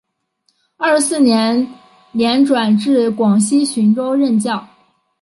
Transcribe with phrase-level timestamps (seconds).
[0.77, 1.69] 二十四年
[2.11, 4.67] 年转至广西浔州任教。